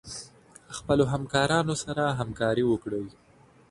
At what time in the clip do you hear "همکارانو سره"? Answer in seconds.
1.13-2.03